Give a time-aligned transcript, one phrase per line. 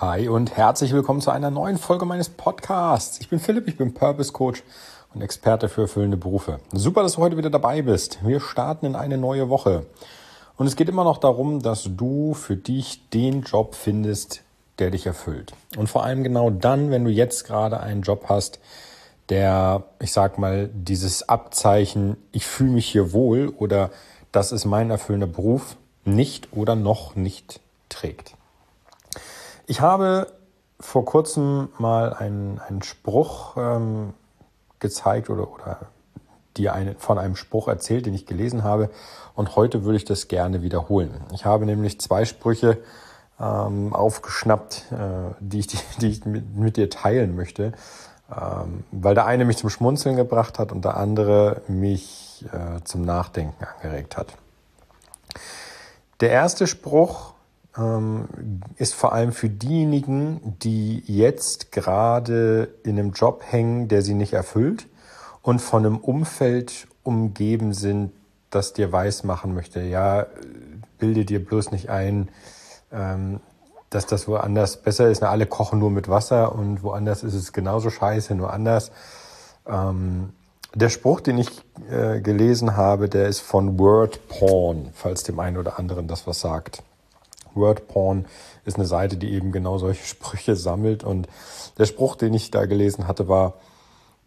[0.00, 3.20] Hi und herzlich willkommen zu einer neuen Folge meines Podcasts.
[3.20, 4.64] Ich bin Philipp, ich bin Purpose Coach
[5.14, 6.58] und Experte für erfüllende Berufe.
[6.72, 8.18] Super, dass du heute wieder dabei bist.
[8.26, 9.86] Wir starten in eine neue Woche.
[10.56, 14.42] Und es geht immer noch darum, dass du für dich den Job findest,
[14.80, 15.52] der dich erfüllt.
[15.76, 18.58] Und vor allem genau dann, wenn du jetzt gerade einen Job hast,
[19.28, 23.90] der, ich sag mal, dieses Abzeichen, ich fühle mich hier wohl oder
[24.32, 28.34] das ist mein erfüllender Beruf, nicht oder noch nicht trägt.
[29.66, 30.26] Ich habe
[30.78, 34.12] vor kurzem mal einen, einen Spruch ähm,
[34.78, 35.78] gezeigt oder, oder
[36.56, 38.90] dir eine, von einem Spruch erzählt, den ich gelesen habe.
[39.34, 41.24] Und heute würde ich das gerne wiederholen.
[41.32, 42.78] Ich habe nämlich zwei Sprüche
[43.40, 47.72] ähm, aufgeschnappt, äh, die ich, die, die ich mit, mit, dir teilen möchte.
[48.30, 53.02] Ähm, weil der eine mich zum Schmunzeln gebracht hat und der andere mich äh, zum
[53.02, 54.28] Nachdenken angeregt hat.
[56.20, 57.33] Der erste Spruch
[58.76, 64.32] ist vor allem für diejenigen, die jetzt gerade in einem Job hängen, der sie nicht
[64.32, 64.86] erfüllt
[65.42, 68.12] und von einem Umfeld umgeben sind,
[68.50, 69.80] das dir weismachen möchte.
[69.80, 70.26] Ja,
[70.98, 72.28] bilde dir bloß nicht ein,
[72.92, 73.40] ähm,
[73.90, 75.20] dass das woanders besser ist.
[75.20, 78.92] Na, alle kochen nur mit Wasser und woanders ist es genauso scheiße, nur anders.
[79.66, 80.32] Ähm,
[80.74, 81.50] der Spruch, den ich
[81.90, 86.40] äh, gelesen habe, der ist von Word Porn, falls dem einen oder anderen das was
[86.40, 86.82] sagt.
[87.56, 88.26] WordPorn
[88.64, 91.04] ist eine Seite, die eben genau solche Sprüche sammelt.
[91.04, 91.28] Und
[91.78, 93.54] der Spruch, den ich da gelesen hatte, war,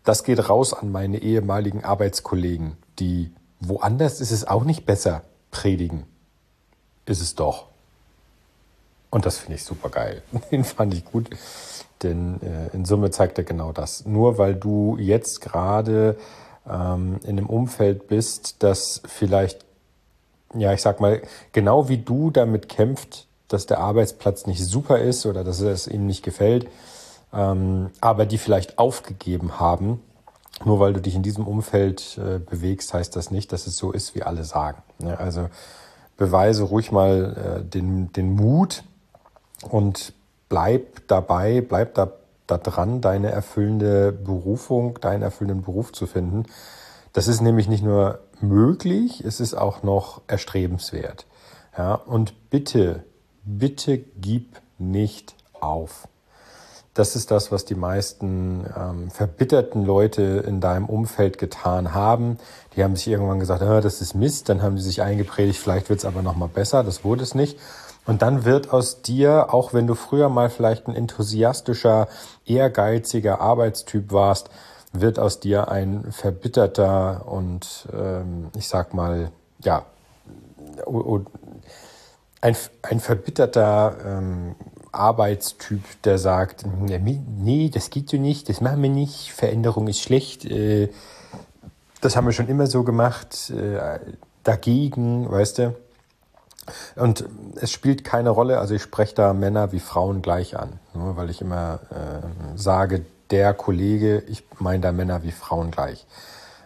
[0.03, 6.05] das geht raus an meine ehemaligen Arbeitskollegen, die woanders ist es auch nicht besser predigen.
[7.05, 7.66] Ist es doch.
[9.09, 10.22] Und das finde ich super geil.
[10.52, 11.30] Den fand ich gut,
[12.03, 14.05] denn äh, in Summe zeigt er genau das.
[14.05, 16.17] Nur weil du jetzt gerade
[16.70, 19.66] ähm, in einem Umfeld bist, das vielleicht
[20.59, 25.25] ja, ich sag mal, genau wie du damit kämpft, dass der Arbeitsplatz nicht super ist
[25.25, 26.67] oder dass es ihnen nicht gefällt,
[27.33, 30.02] ähm, aber die vielleicht aufgegeben haben,
[30.66, 33.92] nur weil du dich in diesem Umfeld äh, bewegst, heißt das nicht, dass es so
[33.92, 34.81] ist, wie alle sagen.
[34.99, 35.17] Ne?
[35.20, 35.49] Also
[36.17, 38.83] beweise ruhig mal äh, den, den Mut
[39.70, 40.14] und
[40.49, 42.11] bleib dabei, bleib da,
[42.48, 46.45] da dran, deine erfüllende Berufung, deinen erfüllenden Beruf zu finden.
[47.17, 51.26] Das ist nämlich nicht nur möglich, es ist auch noch erstrebenswert.
[51.76, 53.05] Ja, und bitte,
[53.44, 56.08] bitte gib nicht auf.
[56.94, 62.38] Das ist das, was die meisten ähm, verbitterten Leute in deinem Umfeld getan haben.
[62.76, 65.89] Die haben sich irgendwann gesagt, ah, das ist Mist, dann haben sie sich eingepredigt, vielleicht
[65.89, 67.58] wird es aber nochmal besser, das wurde es nicht.
[68.05, 72.10] Und dann wird aus dir, auch wenn du früher mal vielleicht ein enthusiastischer,
[72.45, 74.52] ehrgeiziger Arbeitstyp warst,
[75.02, 79.85] wird aus dir ein verbitterter und ähm, ich sag mal, ja,
[82.41, 84.55] ein, ein verbitterter ähm,
[84.91, 90.45] Arbeitstyp, der sagt, nee, das geht so nicht, das machen wir nicht, Veränderung ist schlecht,
[90.45, 90.89] äh,
[92.02, 93.99] das haben wir schon immer so gemacht, äh,
[94.43, 95.75] dagegen, weißt du.
[96.95, 97.25] Und
[97.55, 101.30] es spielt keine Rolle, also ich spreche da Männer wie Frauen gleich an, nur weil
[101.30, 106.05] ich immer äh, sage, der Kollege, ich meine da Männer wie Frauen gleich.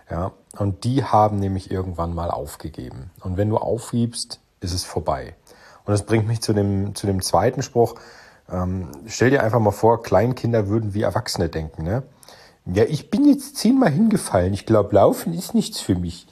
[0.10, 3.12] Ja, und die haben nämlich irgendwann mal aufgegeben.
[3.22, 5.36] Und wenn du aufgibst, ist es vorbei.
[5.86, 7.96] Und das bringt mich zu dem, zu dem zweiten Spruch.
[8.52, 11.84] Ähm, stell dir einfach mal vor, Kleinkinder würden wie Erwachsene denken.
[11.84, 12.04] Ne?
[12.66, 14.54] Ja, ich bin jetzt zehnmal hingefallen.
[14.54, 16.28] Ich glaube, Laufen ist nichts für mich.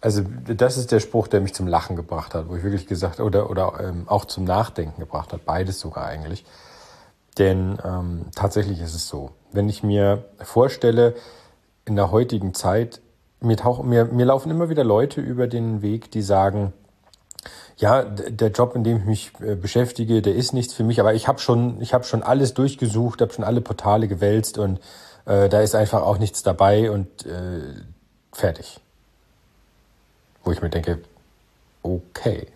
[0.00, 3.18] Also das ist der Spruch, der mich zum Lachen gebracht hat, wo ich wirklich gesagt
[3.18, 6.44] oder oder ähm, auch zum Nachdenken gebracht hat, beides sogar eigentlich.
[7.38, 11.14] Denn ähm, tatsächlich ist es so, wenn ich mir vorstelle,
[11.84, 13.00] in der heutigen Zeit,
[13.40, 16.72] mir, tauchen, mir, mir laufen immer wieder Leute über den Weg, die sagen,
[17.76, 21.14] ja, der Job, in dem ich mich äh, beschäftige, der ist nichts für mich, aber
[21.14, 24.80] ich habe schon, ich schon alles durchgesucht, habe schon alle Portale gewälzt und
[25.26, 27.62] äh, da ist einfach auch nichts dabei und äh,
[28.32, 28.80] fertig.
[30.42, 31.00] Wo ich mir denke,
[31.82, 32.46] okay,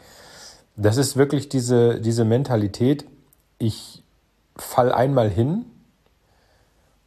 [0.77, 3.05] das ist wirklich diese diese Mentalität.
[3.59, 4.03] Ich
[4.57, 5.67] fall einmal hin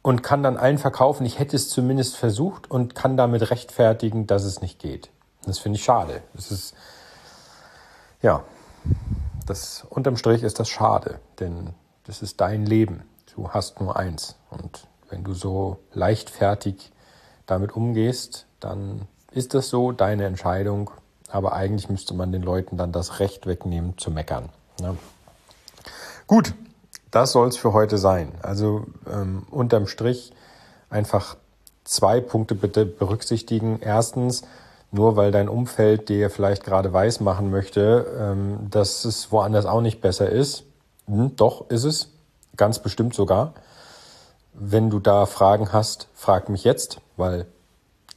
[0.04, 4.44] und kann dann allen verkaufen, ich hätte es zumindest versucht und kann damit rechtfertigen, dass
[4.44, 5.08] es nicht geht.
[5.46, 6.20] Das finde ich schade.
[6.34, 6.74] Das ist,
[8.20, 8.44] ja,
[9.46, 11.70] das, unterm Strich ist das schade, denn
[12.04, 13.04] das ist dein Leben.
[13.34, 14.36] Du hast nur eins.
[14.50, 16.92] Und wenn du so leichtfertig
[17.46, 20.90] damit umgehst, dann ist das so deine Entscheidung.
[21.30, 24.50] Aber eigentlich müsste man den Leuten dann das Recht wegnehmen zu meckern.
[24.80, 24.98] Ne?
[26.26, 26.52] Gut,
[27.14, 28.32] das soll es für heute sein.
[28.42, 30.32] Also ähm, unterm Strich
[30.90, 31.36] einfach
[31.84, 33.78] zwei Punkte bitte berücksichtigen.
[33.80, 34.42] Erstens,
[34.90, 39.80] nur weil dein Umfeld dir vielleicht gerade weiß machen möchte, ähm, dass es woanders auch
[39.80, 40.64] nicht besser ist.
[41.06, 42.10] Hm, doch, ist es.
[42.56, 43.54] Ganz bestimmt sogar.
[44.52, 47.46] Wenn du da Fragen hast, frag mich jetzt, weil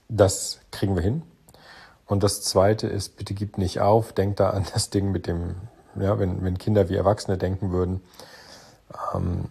[0.09, 1.23] das kriegen wir hin.
[2.05, 5.55] Und das zweite ist, bitte gib nicht auf, denk da an das Ding mit dem,
[5.99, 8.01] ja, wenn, wenn Kinder wie Erwachsene denken würden.
[9.13, 9.45] Ähm,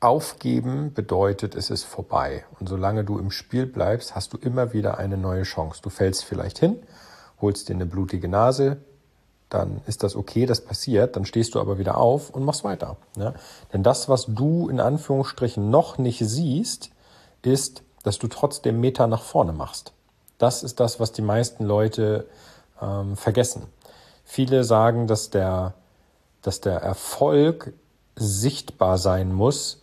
[0.00, 2.44] aufgeben bedeutet, es ist vorbei.
[2.60, 5.80] Und solange du im Spiel bleibst, hast du immer wieder eine neue Chance.
[5.82, 6.76] Du fällst vielleicht hin,
[7.40, 8.76] holst dir eine blutige Nase,
[9.48, 12.96] dann ist das okay, das passiert, dann stehst du aber wieder auf und machst weiter.
[13.16, 13.34] Ja?
[13.72, 16.90] Denn das, was du in Anführungsstrichen noch nicht siehst,
[17.42, 19.92] ist, dass du trotzdem Meter nach vorne machst.
[20.38, 22.26] Das ist das, was die meisten Leute
[22.82, 23.62] ähm, vergessen.
[24.24, 25.74] Viele sagen, dass der,
[26.44, 27.72] dass der Erfolg
[28.16, 29.82] sichtbar sein muss,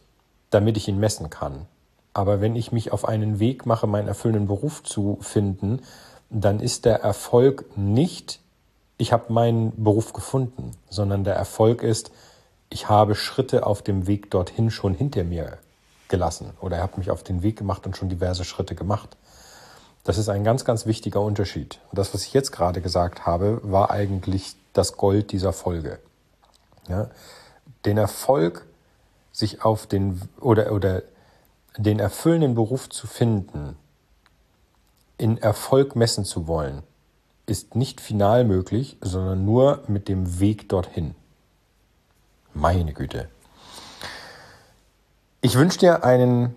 [0.52, 1.66] damit ich ihn messen kann.
[2.14, 5.82] Aber wenn ich mich auf einen Weg mache, meinen erfüllenden Beruf zu finden,
[6.30, 8.40] dann ist der Erfolg nicht,
[8.98, 12.12] ich habe meinen Beruf gefunden, sondern der Erfolg ist,
[12.70, 15.58] ich habe Schritte auf dem Weg dorthin schon hinter mir
[16.10, 19.18] gelassen oder habe mich auf den Weg gemacht und schon diverse Schritte gemacht.
[20.04, 21.80] Das ist ein ganz, ganz wichtiger Unterschied.
[21.90, 26.00] Und das, was ich jetzt gerade gesagt habe, war eigentlich das Gold dieser Folge.
[26.88, 27.10] Ja?
[27.86, 28.68] Den Erfolg,
[29.32, 31.04] sich auf den oder, oder
[31.78, 33.78] den erfüllenden Beruf zu finden,
[35.18, 36.84] in Erfolg messen zu wollen,
[37.46, 41.16] ist nicht final möglich, sondern nur mit dem Weg dorthin.
[42.54, 43.30] Meine Güte.
[45.42, 46.56] Ich wünsche dir einen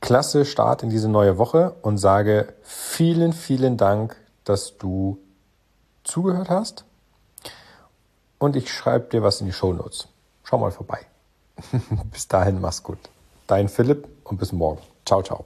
[0.00, 5.18] klasse Start in diese neue Woche und sage vielen, vielen Dank, dass du
[6.04, 6.84] zugehört hast.
[8.40, 10.08] Und ich schreibe dir was in die Show Notes.
[10.42, 11.00] Schau mal vorbei.
[12.10, 12.98] bis dahin, mach's gut.
[13.46, 14.80] Dein Philipp und bis morgen.
[15.04, 15.44] Ciao, ciao.